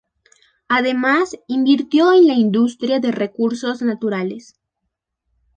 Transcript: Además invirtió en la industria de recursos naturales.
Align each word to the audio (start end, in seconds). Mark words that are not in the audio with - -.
Además 0.67 1.35
invirtió 1.47 2.11
en 2.13 2.25
la 2.25 2.33
industria 2.33 2.99
de 2.99 3.11
recursos 3.11 3.83
naturales. 3.83 4.59